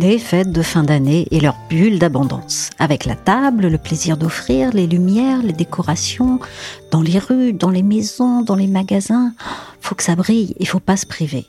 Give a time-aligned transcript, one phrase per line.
[0.00, 2.70] Les fêtes de fin d'année et leur bulle d'abondance.
[2.78, 6.38] Avec la table, le plaisir d'offrir, les lumières, les décorations,
[6.90, 9.32] dans les rues, dans les maisons, dans les magasins.
[9.80, 11.46] Faut que ça brille, il faut pas se priver.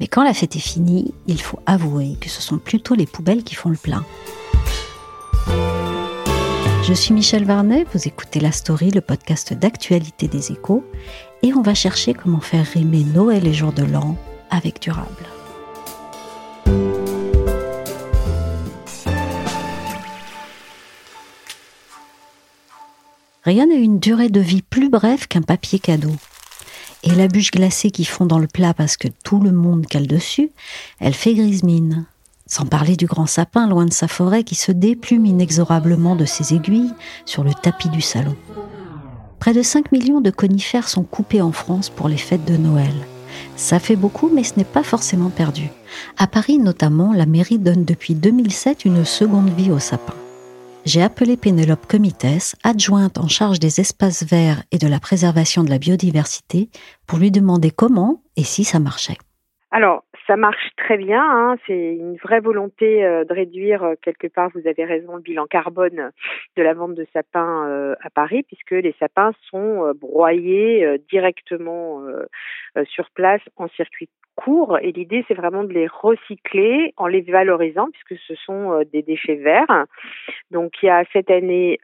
[0.00, 3.42] Mais quand la fête est finie, il faut avouer que ce sont plutôt les poubelles
[3.42, 4.04] qui font le plein.
[6.84, 10.84] Je suis Michel Varnet, vous écoutez La Story, le podcast d'actualité des échos,
[11.42, 14.16] et on va chercher comment faire rimer Noël et jour de l'an
[14.50, 15.37] avec durable.
[23.48, 26.12] Rien n'a une durée de vie plus brève qu'un papier cadeau.
[27.02, 30.06] Et la bûche glacée qui fond dans le plat parce que tout le monde cale
[30.06, 30.50] dessus,
[31.00, 32.04] elle fait grise mine.
[32.44, 36.52] Sans parler du grand sapin loin de sa forêt qui se déplume inexorablement de ses
[36.52, 36.92] aiguilles
[37.24, 38.36] sur le tapis du salon.
[39.38, 42.92] Près de 5 millions de conifères sont coupés en France pour les fêtes de Noël.
[43.56, 45.70] Ça fait beaucoup, mais ce n'est pas forcément perdu.
[46.18, 50.12] À Paris notamment, la mairie donne depuis 2007 une seconde vie au sapin
[50.88, 55.68] j'ai appelé Pénélope Comites, adjointe en charge des espaces verts et de la préservation de
[55.68, 56.70] la biodiversité,
[57.06, 59.18] pour lui demander comment et si ça marchait.
[59.70, 61.22] Alors, ça marche très bien.
[61.22, 61.56] Hein.
[61.66, 65.46] C'est une vraie volonté euh, de réduire, euh, quelque part, vous avez raison, le bilan
[65.46, 66.10] carbone
[66.56, 72.02] de la vente de sapins euh, à Paris, puisque les sapins sont broyés directement
[72.84, 74.08] sur place en circuit
[74.44, 79.02] court et l'idée c'est vraiment de les recycler en les valorisant puisque ce sont des
[79.02, 79.86] déchets verts.
[80.50, 81.80] Donc il y a cette année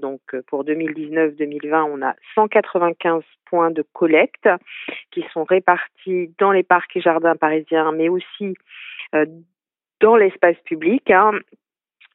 [0.00, 4.48] donc pour 2019-2020 on a 195 points de collecte
[5.10, 8.54] qui sont répartis dans les parcs et jardins parisiens, mais aussi
[9.14, 9.24] euh,
[10.00, 11.10] dans l'espace public.
[11.10, 11.32] Hein.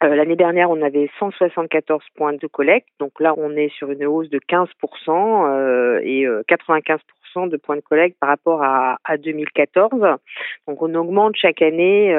[0.03, 4.05] Euh, l'année dernière, on avait 174 points de collecte, donc là, on est sur une
[4.05, 4.67] hausse de 15%
[5.09, 6.99] euh, et 95%
[7.35, 10.01] de points de collecte par rapport à, 2014.
[10.67, 12.15] Donc on augmente chaque année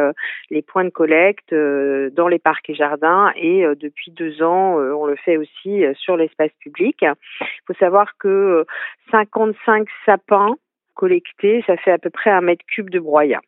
[0.50, 5.16] les points de collecte dans les parcs et jardins et depuis deux ans, on le
[5.16, 6.98] fait aussi sur l'espace public.
[7.02, 8.64] Il faut savoir que
[9.10, 10.54] 55 sapins
[10.94, 13.40] collectés, ça fait à peu près un mètre cube de broyat.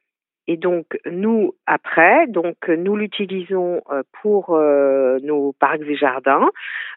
[0.47, 6.51] Et donc nous après, donc nous l'utilisons euh, pour euh, nos parcs et jardins,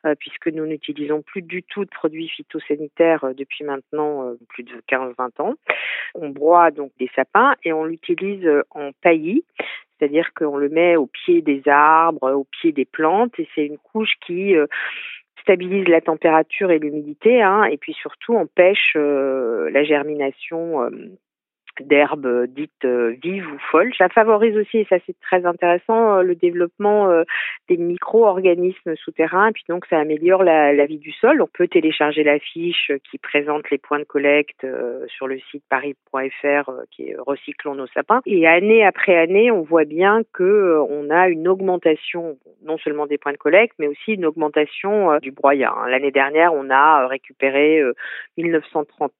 [0.05, 5.41] euh, puisque nous n'utilisons plus du tout de produits phytosanitaires depuis maintenant plus de 15-20
[5.41, 5.53] ans.
[6.13, 9.45] On broie donc des sapins et on l'utilise en paillis,
[9.97, 13.77] c'est-à-dire qu'on le met au pied des arbres, au pied des plantes, et c'est une
[13.77, 14.55] couche qui
[15.41, 20.89] stabilise la température et l'humidité, hein, et puis surtout empêche la germination
[21.81, 23.93] d'herbes euh, dites euh, vives ou folles.
[23.97, 27.07] Ça favorise aussi, et ça c'est très intéressant, euh, le développement
[27.69, 31.41] des micro-organismes souterrains, et puis donc ça améliore la, la, vie du sol.
[31.41, 34.65] On peut télécharger la fiche qui présente les points de collecte
[35.07, 38.21] sur le site paris.fr qui est Recyclons nos sapins.
[38.25, 43.17] Et année après année, on voit bien que on a une augmentation non seulement des
[43.17, 45.73] points de collecte, mais aussi une augmentation du broyat.
[45.89, 47.81] L'année dernière, on a récupéré
[48.37, 49.11] 1930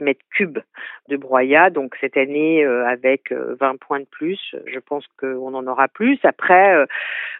[0.00, 0.60] mètres cubes
[1.08, 1.70] de broyat.
[1.70, 5.88] Donc cette année, euh, avec 20 euh, points de plus, je pense qu'on en aura
[5.88, 6.18] plus.
[6.22, 6.86] Après, euh,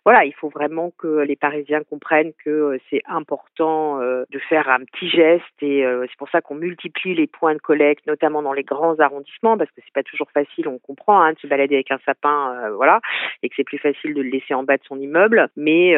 [0.04, 5.08] voilà, il faut vraiment que les Parisiens comprennent que c'est important de faire un petit
[5.08, 8.98] geste et c'est pour ça qu'on multiplie les points de collecte, notamment dans les grands
[8.98, 12.00] arrondissements, parce que c'est pas toujours facile, on comprend, hein, de se balader avec un
[12.04, 13.00] sapin, voilà,
[13.44, 15.48] et que c'est plus facile de le laisser en bas de son immeuble.
[15.56, 15.94] Mais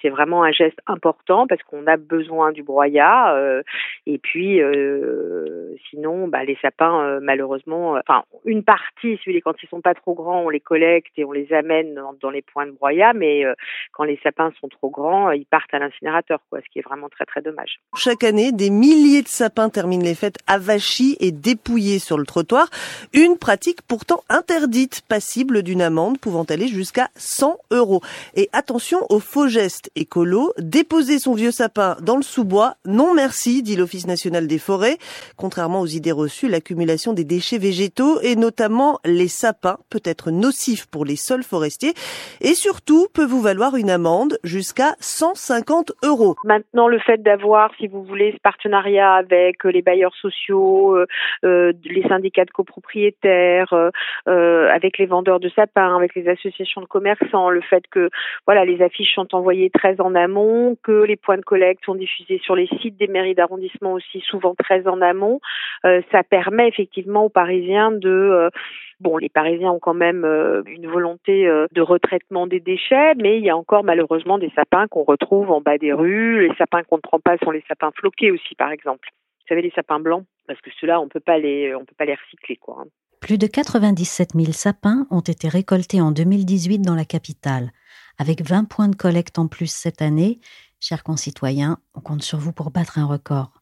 [0.00, 3.62] c'est vraiment un geste important parce qu'on a besoin du broyat.
[4.06, 4.60] et puis,
[5.90, 9.80] sinon sinon, bah, les sapins, euh, malheureusement, euh, enfin, une partie, celui quand ils sont
[9.80, 13.12] pas trop grands, on les collecte et on les amène dans, les points de broyat,
[13.14, 13.54] mais euh,
[13.92, 17.08] quand les sapins sont trop grands, ils partent à l'incinérateur, quoi, ce qui est vraiment
[17.08, 17.80] très très dommage.
[17.96, 22.68] Chaque année, des milliers de sapins terminent les fêtes avachis et dépouillés sur le trottoir.
[23.12, 28.02] Une pratique pourtant interdite, passible d'une amende pouvant aller jusqu'à 100 euros.
[28.34, 30.52] Et attention aux faux gestes écolos.
[30.58, 34.98] Déposer son vieux sapin dans le sous-bois, non merci, dit l'Office national des forêts.
[35.36, 40.86] Contrairement aux idées reçues, l'accumulation des déchets végétaux et notamment les sapins peut être nocif
[40.86, 41.94] pour les sols forestiers
[42.40, 46.36] et surtout peut vous valoir une amende jusqu'à 150 euros.
[46.44, 51.06] Maintenant, le fait d'avoir, si vous voulez, ce partenariat avec euh, les bailleurs sociaux, euh,
[51.44, 53.72] euh, les syndicats de copropriétaires,
[54.26, 58.10] avec les vendeurs de sapins, avec les associations de commerçants, le fait que
[58.46, 62.40] voilà, les affiches sont envoyées très en amont, que les points de collecte sont diffusés
[62.44, 65.40] sur les sites des mairies d'arrondissement aussi souvent très en amont,
[65.82, 68.50] ça permet effectivement aux Parisiens de euh,
[69.00, 73.44] Bon, les Parisiens ont quand même euh, une volonté de retraitement des déchets, mais il
[73.44, 76.48] y a encore malheureusement des sapins qu'on retrouve en bas des rues.
[76.48, 79.08] Les sapins qu'on ne prend pas sont les sapins floqués aussi, par exemple.
[79.12, 82.78] Vous savez, les sapins blancs, parce que ceux-là, on on peut pas les recycler, quoi.
[82.80, 82.88] Hein.
[83.20, 87.72] Plus de 97 000 sapins ont été récoltés en 2018 dans la capitale.
[88.16, 90.40] Avec 20 points de collecte en plus cette année,
[90.80, 93.57] chers concitoyens, on compte sur vous pour battre un record.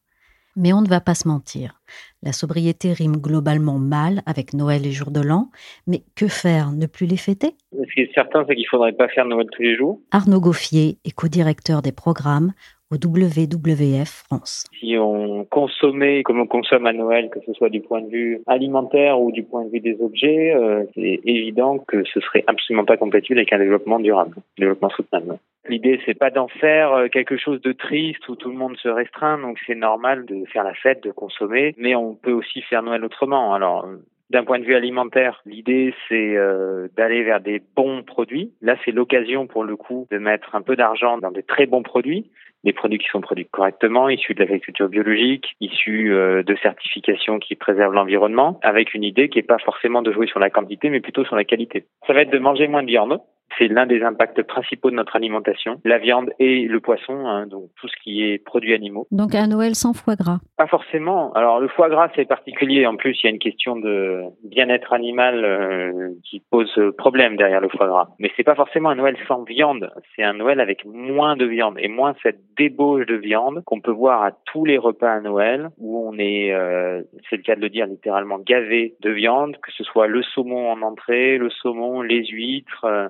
[0.59, 1.79] Mais on ne va pas se mentir.
[2.23, 5.51] La sobriété rime globalement mal avec Noël et jour de l'an,
[5.85, 7.55] mais que faire Ne plus les fêter?
[7.71, 10.01] Ce qui est certain, c'est qu'il ne faudrait pas faire Noël tous les jours.
[10.09, 12.53] Arnaud Gauffier est co-directeur des programmes
[12.91, 14.65] au WWF France.
[14.79, 18.41] Si on consommait comme on consomme à Noël, que ce soit du point de vue
[18.47, 22.85] alimentaire ou du point de vue des objets, euh, c'est évident que ce serait absolument
[22.85, 25.37] pas compatible avec un développement durable, un développement soutenable.
[25.67, 28.87] L'idée, c'est pas d'en faire euh, quelque chose de triste où tout le monde se
[28.87, 32.83] restreint, donc c'est normal de faire la fête, de consommer, mais on peut aussi faire
[32.83, 33.53] Noël autrement.
[33.53, 33.85] Alors,
[34.29, 38.51] d'un point de vue alimentaire, l'idée c'est euh, d'aller vers des bons produits.
[38.61, 41.83] Là, c'est l'occasion pour le coup de mettre un peu d'argent dans des très bons
[41.83, 42.29] produits,
[42.63, 47.55] des produits qui sont produits correctement, issus de l'agriculture biologique, issus euh, de certifications qui
[47.55, 50.99] préservent l'environnement, avec une idée qui n'est pas forcément de jouer sur la quantité, mais
[50.99, 51.85] plutôt sur la qualité.
[52.05, 53.21] Ça va être de manger moins de viande,
[53.57, 57.69] c'est l'un des impacts principaux de notre alimentation, la viande et le poisson, hein, donc
[57.79, 59.07] tout ce qui est produits animaux.
[59.11, 61.33] Donc un Noël sans foie gras Pas forcément.
[61.33, 62.85] Alors le foie gras c'est particulier.
[62.85, 67.61] En plus, il y a une question de bien-être animal euh, qui pose problème derrière
[67.61, 68.09] le foie gras.
[68.19, 69.89] Mais c'est pas forcément un Noël sans viande.
[70.15, 73.91] C'est un Noël avec moins de viande et moins cette débauche de viande qu'on peut
[73.91, 77.61] voir à tous les repas à Noël où on est, euh, c'est le cas de
[77.61, 82.01] le dire littéralement, gavé de viande, que ce soit le saumon en entrée, le saumon,
[82.01, 82.85] les huîtres.
[82.85, 83.07] Euh,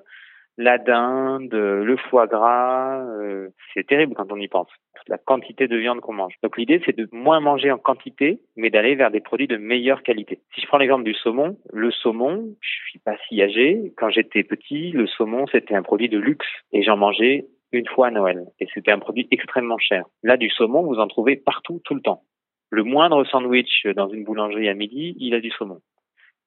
[0.57, 4.69] la dinde, le foie gras, euh, c'est terrible quand on y pense,
[5.07, 6.33] la quantité de viande qu'on mange.
[6.41, 10.01] Donc l'idée, c'est de moins manger en quantité, mais d'aller vers des produits de meilleure
[10.01, 10.39] qualité.
[10.55, 14.43] Si je prends l'exemple du saumon, le saumon, je suis pas si âgé, quand j'étais
[14.43, 18.45] petit, le saumon, c'était un produit de luxe et j'en mangeais une fois à Noël.
[18.59, 20.05] Et c'était un produit extrêmement cher.
[20.23, 22.23] Là, du saumon, vous en trouvez partout, tout le temps.
[22.69, 25.79] Le moindre sandwich dans une boulangerie à midi, il a du saumon.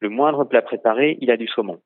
[0.00, 1.80] Le moindre plat préparé, il a du saumon.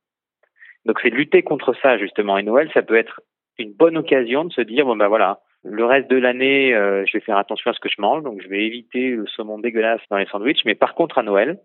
[0.87, 2.39] Donc c'est lutter contre ça justement.
[2.39, 3.21] Et Noël, ça peut être
[3.59, 7.17] une bonne occasion de se dire bon ben voilà, le reste de l'année, euh, je
[7.17, 10.03] vais faire attention à ce que je mange, donc je vais éviter le saumon dégueulasse
[10.11, 10.65] dans les sandwichs.
[10.65, 11.59] Mais par contre à Noël,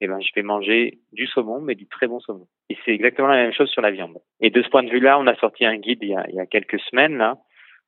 [0.00, 2.46] eh ben je vais manger du saumon, mais du très bon saumon.
[2.70, 4.18] Et c'est exactement la même chose sur la viande.
[4.40, 6.34] Et de ce point de vue-là, on a sorti un guide il y a, il
[6.34, 7.36] y a quelques semaines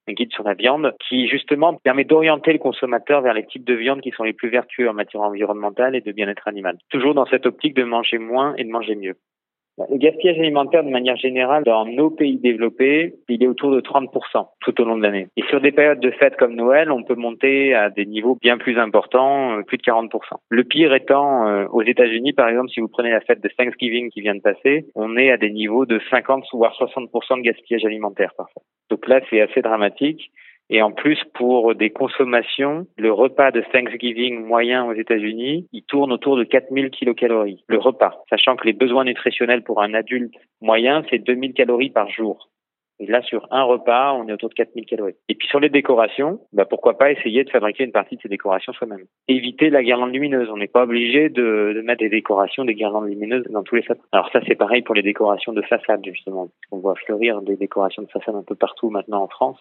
[0.07, 3.75] un guide sur la viande qui justement permet d'orienter le consommateur vers les types de
[3.75, 6.77] viande qui sont les plus vertueux en matière environnementale et de bien-être animal.
[6.91, 9.17] Toujours dans cette optique de manger moins et de manger mieux.
[9.77, 14.47] Le gaspillage alimentaire, de manière générale, dans nos pays développés, il est autour de 30%
[14.61, 15.27] tout au long de l'année.
[15.37, 18.57] Et sur des périodes de fêtes comme Noël, on peut monter à des niveaux bien
[18.57, 20.11] plus importants, euh, plus de 40%.
[20.49, 24.11] Le pire étant, euh, aux États-Unis, par exemple, si vous prenez la fête de Thanksgiving
[24.11, 27.85] qui vient de passer, on est à des niveaux de 50 voire 60% de gaspillage
[27.85, 28.63] alimentaire parfois.
[28.91, 30.31] Donc là, c'est assez dramatique.
[30.71, 36.13] Et en plus, pour des consommations, le repas de Thanksgiving moyen aux États-Unis, il tourne
[36.13, 37.63] autour de 4000 kilocalories.
[37.69, 42.09] Le repas, sachant que les besoins nutritionnels pour un adulte moyen, c'est 2000 calories par
[42.09, 42.49] jour.
[43.01, 45.17] Et là, sur un repas, on est autour de 4000 calories.
[45.29, 48.29] Et puis sur les décorations, bah pourquoi pas essayer de fabriquer une partie de ces
[48.29, 49.05] décorations soi-même.
[49.27, 50.49] Éviter la guirlande lumineuse.
[50.49, 53.83] On n'est pas obligé de, de, mettre des décorations, des guirlandes lumineuses dans tous les
[53.83, 54.05] sapins.
[54.13, 56.49] Alors ça, c'est pareil pour les décorations de façade, justement.
[56.71, 59.59] On voit fleurir des décorations de façade un peu partout maintenant en France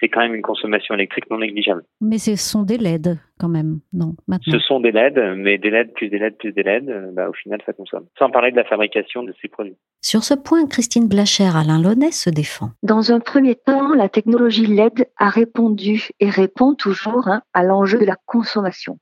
[0.00, 1.82] c'est quand même une consommation électrique non négligeable.
[2.00, 4.52] Mais ce sont des LED quand même, non maintenant.
[4.52, 7.28] Ce sont des LED, mais des LED plus des LED plus des LED, euh, bah,
[7.28, 8.06] au final ça consomme.
[8.18, 9.76] Sans parler de la fabrication de ces produits.
[10.02, 12.70] Sur ce point, Christine Blacher, Alain Launay se défend.
[12.82, 17.98] Dans un premier temps, la technologie LED a répondu et répond toujours hein, à l'enjeu
[17.98, 18.98] de la consommation.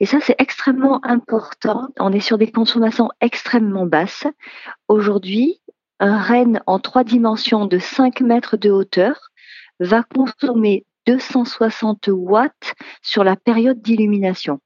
[0.00, 1.88] Et ça, c'est extrêmement important.
[1.98, 4.26] On est sur des consommations extrêmement basses.
[4.88, 5.60] Aujourd'hui,
[6.00, 9.30] un renne en trois dimensions de 5 mètres de hauteur
[9.82, 14.60] va consommer 260 watts sur la période d'illumination.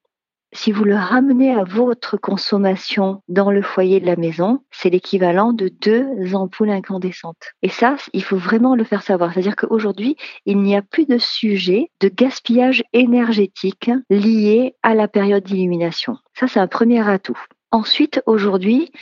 [0.53, 5.53] Si vous le ramenez à votre consommation dans le foyer de la maison, c'est l'équivalent
[5.53, 7.53] de deux ampoules incandescentes.
[7.63, 9.33] Et ça, il faut vraiment le faire savoir.
[9.33, 15.45] C'est-à-dire qu'aujourd'hui, il n'y a plus de sujet de gaspillage énergétique lié à la période
[15.45, 16.17] d'illumination.
[16.33, 17.39] Ça, c'est un premier atout.
[17.73, 18.93] Ensuite, aujourd'hui,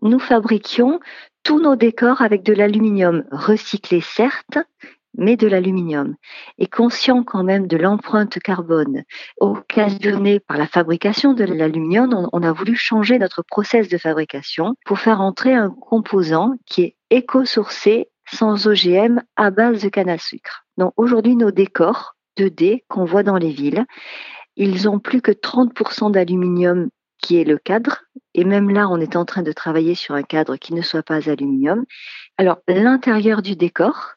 [0.00, 1.00] nous fabriquions
[1.42, 4.58] tous nos décors avec de l'aluminium recyclé, certes,
[5.16, 6.16] mais de l'aluminium.
[6.58, 9.04] Et conscient quand même de l'empreinte carbone
[9.40, 14.98] occasionnée par la fabrication de l'aluminium, on, a voulu changer notre process de fabrication pour
[14.98, 20.64] faire entrer un composant qui est éco-sourcé sans OGM à base de canne à sucre.
[20.78, 23.84] Donc aujourd'hui, nos décors 2D qu'on voit dans les villes,
[24.56, 26.88] ils ont plus que 30% d'aluminium
[27.24, 28.02] qui est le cadre.
[28.34, 31.02] Et même là, on est en train de travailler sur un cadre qui ne soit
[31.02, 31.84] pas aluminium.
[32.36, 34.14] Alors, l'intérieur du décor,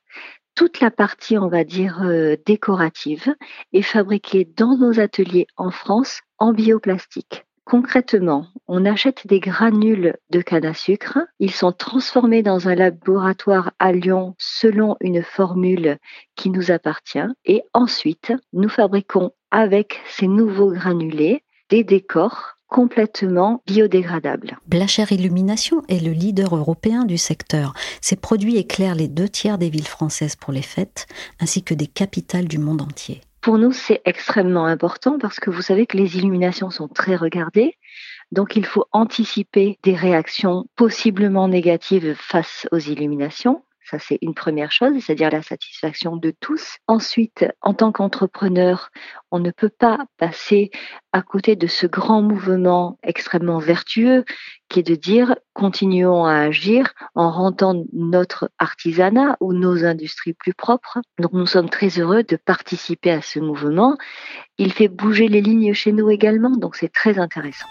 [0.58, 3.36] toute la partie, on va dire, euh, décorative
[3.74, 7.46] est fabriquée dans nos ateliers en France en bioplastique.
[7.64, 11.20] Concrètement, on achète des granules de canne à sucre.
[11.40, 16.00] Ils sont transformés dans un laboratoire à Lyon selon une formule
[16.36, 17.20] qui nous appartient.
[17.46, 24.58] Et ensuite, nous fabriquons avec ces nouveaux granulés des décors complètement biodégradable.
[24.68, 27.74] Blacher Illumination est le leader européen du secteur.
[28.02, 31.08] Ses produits éclairent les deux tiers des villes françaises pour les fêtes,
[31.40, 33.22] ainsi que des capitales du monde entier.
[33.42, 37.78] Pour nous, c'est extrêmement important parce que vous savez que les illuminations sont très regardées.
[38.34, 43.64] Donc, il faut anticiper des réactions possiblement négatives face aux illuminations.
[43.90, 46.78] Ça, c'est une première chose, c'est-à-dire la satisfaction de tous.
[46.88, 48.90] Ensuite, en tant qu'entrepreneur,
[49.32, 50.72] on ne peut pas passer
[51.14, 54.26] à côté de ce grand mouvement extrêmement vertueux
[54.68, 60.54] qui est de dire continuons à agir en rendant notre artisanat ou nos industries plus
[60.54, 61.00] propres.
[61.18, 63.98] Donc nous sommes très heureux de participer à ce mouvement.
[64.58, 67.68] Il fait bouger les lignes chez nous également, donc c'est très intéressant.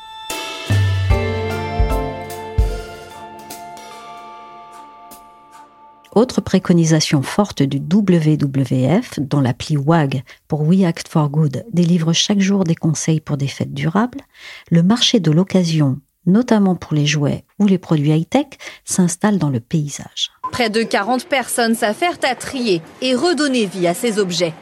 [6.16, 12.40] Autre préconisation forte du WWF, dont l'appli WAG pour We Act for Good délivre chaque
[12.40, 14.22] jour des conseils pour des fêtes durables,
[14.70, 18.46] le marché de l'occasion, notamment pour les jouets ou les produits high-tech,
[18.86, 20.30] s'installe dans le paysage.
[20.52, 24.54] Près de 40 personnes s'affairent à trier et redonner vie à ces objets.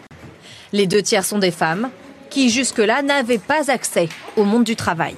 [0.73, 1.89] Les deux tiers sont des femmes
[2.31, 5.15] qui jusque-là n'avaient pas accès au monde du travail.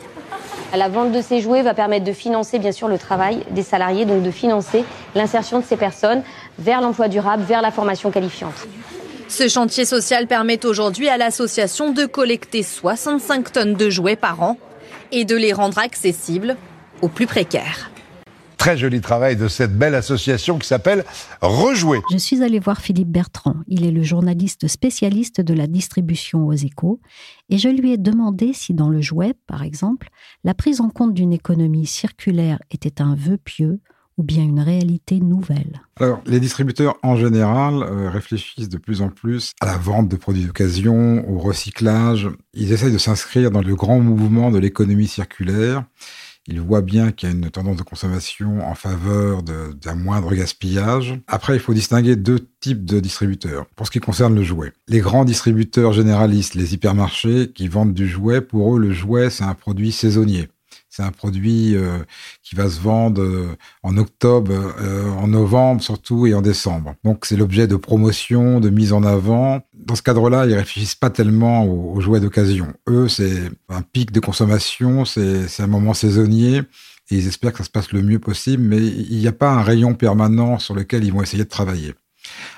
[0.74, 4.04] La vente de ces jouets va permettre de financer bien sûr le travail des salariés,
[4.04, 6.22] donc de financer l'insertion de ces personnes
[6.58, 8.66] vers l'emploi durable, vers la formation qualifiante.
[9.28, 14.56] Ce chantier social permet aujourd'hui à l'association de collecter 65 tonnes de jouets par an
[15.12, 16.56] et de les rendre accessibles
[17.02, 17.90] aux plus précaires
[18.56, 21.04] très joli travail de cette belle association qui s'appelle
[21.40, 22.00] Rejouer.
[22.10, 23.56] Je suis allée voir Philippe Bertrand.
[23.68, 27.00] Il est le journaliste spécialiste de la distribution aux échos.
[27.48, 30.08] Et je lui ai demandé si dans le jouet, par exemple,
[30.44, 33.80] la prise en compte d'une économie circulaire était un vœu pieux
[34.18, 39.10] ou bien une réalité nouvelle Alors, les distributeurs en général euh, réfléchissent de plus en
[39.10, 42.28] plus à la vente de produits d'occasion, au recyclage.
[42.54, 45.84] Ils essayent de s'inscrire dans le grand mouvement de l'économie circulaire
[46.48, 51.18] il voit bien qu'il y a une tendance de consommation en faveur d'un moindre gaspillage.
[51.26, 53.66] Après, il faut distinguer deux types de distributeurs.
[53.74, 58.08] Pour ce qui concerne le jouet, les grands distributeurs généralistes, les hypermarchés qui vendent du
[58.08, 60.48] jouet, pour eux, le jouet, c'est un produit saisonnier.
[60.96, 61.98] C'est un produit euh,
[62.42, 64.50] qui va se vendre euh, en octobre,
[64.80, 66.94] euh, en novembre surtout et en décembre.
[67.04, 69.60] Donc c'est l'objet de promotion, de mise en avant.
[69.74, 72.72] Dans ce cadre-là, ils réfléchissent pas tellement aux, jouets d'occasion.
[72.88, 76.62] Eux, c'est un pic de consommation, c'est un moment saisonnier
[77.10, 79.50] et ils espèrent que ça se passe le mieux possible, mais il n'y a pas
[79.50, 81.94] un rayon permanent sur lequel ils vont essayer de travailler.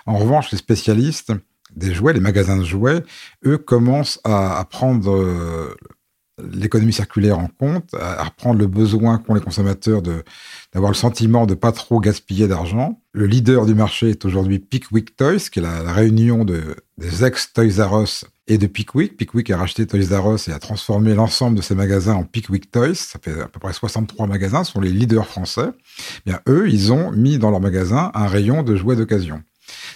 [0.07, 1.33] En revanche, les spécialistes
[1.75, 3.02] des jouets, les magasins de jouets,
[3.45, 5.76] eux commencent à prendre
[6.52, 11.54] l'économie circulaire en compte, à reprendre le besoin qu'ont les consommateurs d'avoir le sentiment de
[11.54, 13.00] pas trop gaspiller d'argent.
[13.12, 17.52] Le leader du marché est aujourd'hui Pickwick Toys, qui est la, réunion de, des ex
[17.52, 19.16] Toys R Us et de Pickwick.
[19.16, 22.71] Pickwick a racheté Toys R Us et a transformé l'ensemble de ses magasins en Pickwick
[22.71, 22.95] Toys.
[22.95, 25.68] Ça fait à peu près 63 magasins, ce sont les leaders français.
[26.26, 29.42] Bien, eux, ils ont mis dans leur magasin un rayon de jouets d'occasion.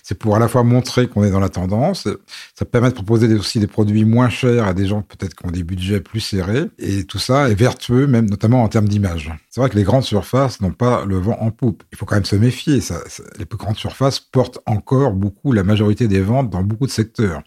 [0.02, 2.08] C'est pour à la fois montrer qu'on est dans la tendance,
[2.54, 5.50] ça permet de proposer aussi des produits moins chers à des gens peut-être qui ont
[5.50, 9.32] des budgets plus serrés, et tout ça est vertueux, même notamment en termes d'image.
[9.48, 11.84] C'est vrai que les grandes surfaces n'ont pas le vent en poupe.
[11.92, 12.80] Il faut quand même se méfier.
[13.38, 17.42] Les plus grandes surfaces portent encore beaucoup la majorité des ventes dans beaucoup de secteurs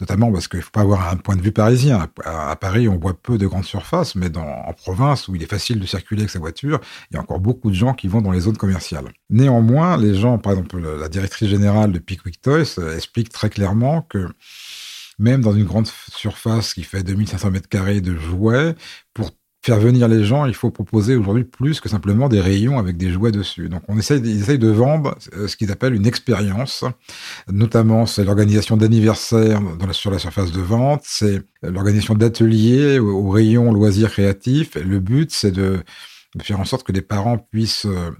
[0.00, 2.08] notamment parce qu'il ne faut pas avoir un point de vue parisien.
[2.24, 5.80] À, Paris, on voit peu de grandes surfaces, mais en province, où il est facile
[5.80, 8.32] de circuler avec sa voiture, il y a encore beaucoup de gens qui vont dans
[8.32, 9.12] les zones commerciales.
[9.30, 14.02] Néanmoins, les gens, par exemple, la directrice générale de Pickwick Toys euh, explique très clairement
[14.02, 14.28] que
[15.18, 18.74] même dans une grande surface qui fait 2500 mètres carrés de jouets,
[19.12, 19.30] pour
[19.64, 23.10] faire venir les gens, il faut proposer aujourd'hui plus que simplement des rayons avec des
[23.10, 23.70] jouets dessus.
[23.70, 26.84] Donc on essaye, ils essayent de vendre euh, ce qu'ils appellent une expérience.
[27.50, 34.10] Notamment, c'est l'organisation d'anniversaires sur la surface de vente, c'est l'organisation d'ateliers au, rayon loisirs
[34.10, 34.74] créatifs.
[34.74, 35.82] Le but, c'est de,
[36.42, 38.10] faire en sorte que les parents puissent euh,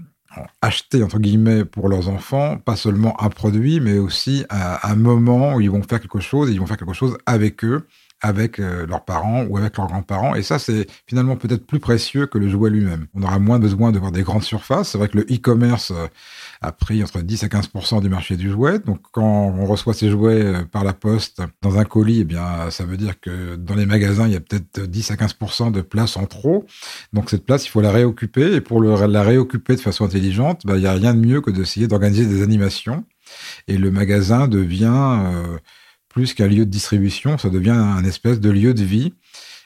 [0.63, 5.61] acheter entre guillemets pour leurs enfants pas seulement un produit mais aussi un moment où
[5.61, 7.87] ils vont faire quelque chose et ils vont faire quelque chose avec eux
[8.21, 10.35] avec euh, leurs parents ou avec leurs grands-parents.
[10.35, 13.07] Et ça, c'est finalement peut-être plus précieux que le jouet lui-même.
[13.13, 14.89] On aura moins besoin de voir des grandes surfaces.
[14.89, 16.07] C'est vrai que le e-commerce euh,
[16.61, 18.79] a pris entre 10 et 15% du marché du jouet.
[18.79, 22.71] Donc, quand on reçoit ces jouets euh, par la poste dans un colis, eh bien,
[22.71, 25.81] ça veut dire que dans les magasins, il y a peut-être 10 à 15 de
[25.81, 26.65] place en trop.
[27.13, 28.53] Donc, cette place, il faut la réoccuper.
[28.55, 31.51] Et pour la réoccuper de façon intelligente, bah, il n'y a rien de mieux que
[31.51, 33.03] d'essayer d'organiser des animations.
[33.67, 35.19] Et le magasin devient
[36.15, 39.13] plus qu'un lieu de distribution, ça devient un espèce de lieu de vie.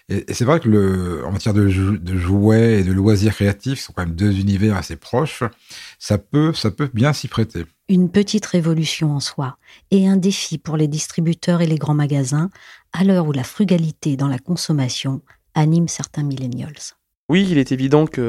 [0.10, 3.94] Et, c'est vrai que le, en matière de, jouets et de loisirs créatifs, ce sont
[3.94, 5.44] quand même deux univers assez proches,
[6.00, 7.66] ça peut, ça peut bien s'y prêter.
[7.88, 9.58] Une petite révolution en soi
[9.92, 12.50] et un défi pour les distributeurs et les grands magasins
[12.94, 15.22] à l'heure où la frugalité dans la consommation
[15.54, 16.98] anime certains millennials.
[17.30, 18.24] Oui, il est évident qu'il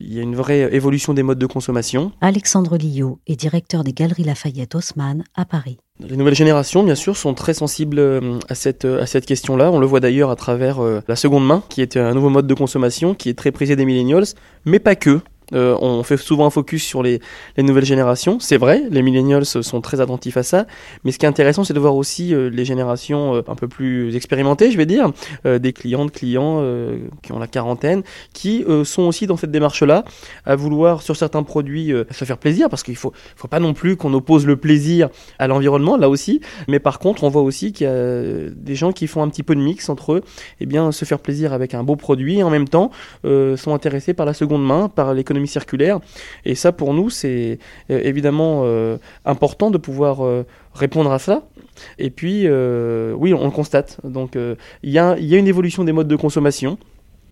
[0.00, 2.12] y a une vraie évolution des modes de consommation.
[2.20, 5.78] Alexandre Lillot est directeur des Galeries Lafayette Haussmann à Paris.
[6.06, 9.70] Les nouvelles générations, bien sûr, sont très sensibles euh, à cette, à cette question-là.
[9.70, 12.46] On le voit d'ailleurs à travers euh, la seconde main, qui est un nouveau mode
[12.46, 14.24] de consommation, qui est très prisé des millennials,
[14.66, 15.20] mais pas que.
[15.54, 17.20] Euh, on fait souvent un focus sur les,
[17.58, 18.38] nouvelles générations.
[18.40, 20.66] C'est vrai, les millennials sont très attentifs à ça.
[21.04, 23.68] Mais ce qui est intéressant, c'est de voir aussi euh, les générations euh, un peu
[23.68, 25.10] plus expérimentées, je vais dire,
[25.44, 26.62] des clientes, clients
[27.22, 28.02] qui ont la quarantaine,
[28.32, 30.04] qui sont aussi dans cette démarche-là,
[30.44, 33.96] à vouloir sur certains produits se faire plaisir, parce qu'il faut, faut pas non plus
[33.96, 36.40] qu'on oppose le plaisir à l'environnement, là aussi.
[36.68, 39.42] Mais par contre, on voit aussi qu'il y a des gens qui font un petit
[39.42, 42.38] peu de mix entre eux, et eh bien, se faire plaisir avec un beau produit,
[42.38, 42.90] et en même temps
[43.24, 46.00] sont intéressés par la seconde main, par l'économie circulaire.
[46.44, 47.58] Et ça, pour nous, c'est
[47.90, 50.44] euh, évidemment euh, important de pouvoir euh,
[50.74, 51.48] répondre à ça.
[51.98, 53.98] Et puis, oui, on le constate.
[54.04, 56.78] Donc, il y, a, y a une évolution des modes de consommation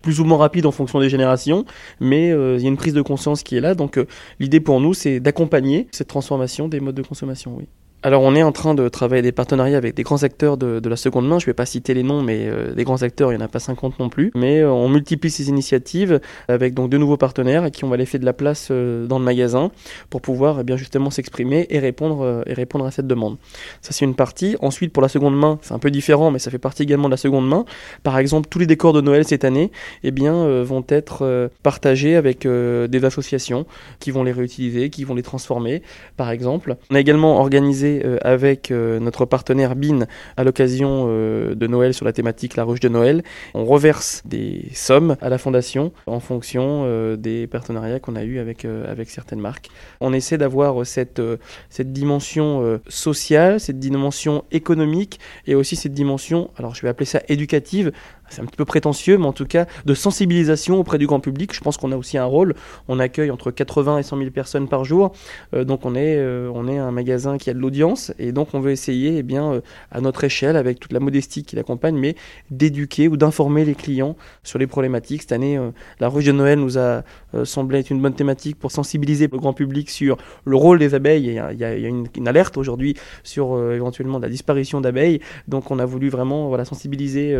[0.01, 1.65] plus ou moins rapide en fonction des générations,
[1.99, 3.75] mais il y a une prise de conscience qui est là.
[3.75, 3.99] Donc
[4.39, 7.55] l'idée pour nous, c'est d'accompagner cette transformation des modes de consommation.
[7.57, 7.67] Oui.
[8.01, 10.95] Alors on est en train de travailler des partenariats avec des grands acteurs de, la
[10.95, 11.37] seconde main.
[11.37, 13.45] Je ne vais pas citer les noms, mais euh, des grands acteurs, il n'y en
[13.45, 14.31] a pas 50 non plus.
[14.35, 18.17] Mais euh, on multiplie ces initiatives avec donc de nouveaux partenaires et qui ont laisser
[18.17, 19.71] de la place euh, dans le magasin
[20.09, 23.37] pour pouvoir eh bien justement s'exprimer et répondre et répondre à cette demande.
[23.81, 24.55] Ça c'est une partie.
[24.61, 27.13] Ensuite pour la seconde main, c'est un peu différent, mais ça fait partie également de
[27.13, 27.65] la seconde main.
[28.03, 29.71] Par exemple, tous les décors de Noël cette année,
[30.03, 33.65] eh bien vont être partagés avec des associations
[33.99, 35.81] qui vont les réutiliser, qui vont les transformer.
[36.15, 40.05] Par exemple, on a également organisé euh, avec euh, notre partenaire BIN
[40.37, 43.23] à l'occasion euh, de Noël sur la thématique La Ruche de Noël.
[43.53, 46.69] On reverse des sommes à la fondation en fonction
[47.15, 49.69] des partenariats qu'on a eus avec, avec certaines marques.
[50.01, 51.21] On essaie d'avoir cette,
[51.69, 57.21] cette dimension sociale, cette dimension économique et aussi cette dimension, alors je vais appeler ça
[57.27, 57.91] éducative,
[58.29, 61.53] c'est un petit peu prétentieux, mais en tout cas de sensibilisation auprès du grand public.
[61.53, 62.55] Je pense qu'on a aussi un rôle.
[62.87, 65.11] On accueille entre 80 et 100 000 personnes par jour,
[65.53, 68.49] euh, donc on est, euh, on est un magasin qui a de l'audience, et donc
[68.53, 69.61] on veut essayer, eh bien, euh,
[69.91, 72.15] à notre échelle, avec toute la modestie qui l'accompagne, mais
[72.51, 75.21] d'éduquer ou d'informer les clients sur les problématiques.
[75.21, 75.59] Cette année,
[75.99, 77.03] la rue de Noël nous a
[77.43, 81.25] semblé être une bonne thématique pour sensibiliser le grand public sur le rôle des abeilles.
[81.25, 85.19] Il y a, il y a une, une, alerte aujourd'hui sur éventuellement la disparition d'abeilles,
[85.47, 87.35] donc on a voulu vraiment voilà, sensibiliser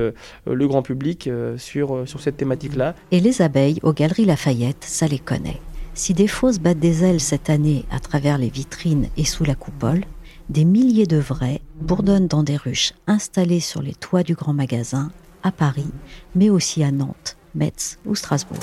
[0.46, 2.96] le grand public euh, sur, euh, sur cette thématique-là.
[3.12, 5.60] Et les abeilles aux Galeries Lafayette, ça les connaît.
[5.94, 9.56] Si des fausses battent des ailes cette année à travers les vitrines et sous la
[9.56, 10.06] coupole,
[10.50, 15.12] des milliers de vrais bourdonnent dans des ruches installées sur les toits du grand magasin,
[15.44, 15.92] à Paris,
[16.36, 18.60] mais aussi à Nantes, Metz ou Strasbourg.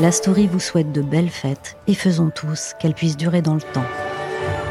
[0.00, 3.60] La story vous souhaite de belles fêtes et faisons tous qu'elles puissent durer dans le
[3.60, 3.84] temps.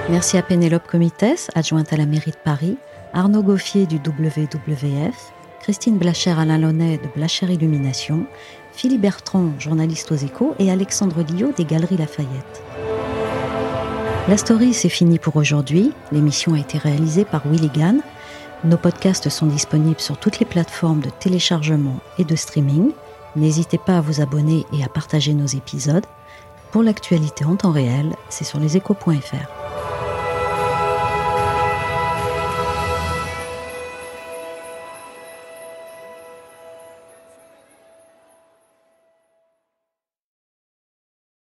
[0.09, 2.77] Merci à Pénélope Comites, adjointe à la mairie de Paris,
[3.13, 8.25] Arnaud Goffier du WWF, Christine Blacher-Alain Launay de Blacher Illumination,
[8.71, 12.63] Philippe Bertrand, journaliste aux échos, et Alexandre Lillot des Galeries Lafayette.
[14.29, 15.91] La story, c'est fini pour aujourd'hui.
[16.13, 18.01] L'émission a été réalisée par Willy Gann.
[18.63, 22.91] Nos podcasts sont disponibles sur toutes les plateformes de téléchargement et de streaming.
[23.35, 26.05] N'hésitez pas à vous abonner et à partager nos épisodes.
[26.71, 29.60] Pour l'actualité en temps réel, c'est sur leséchos.fr.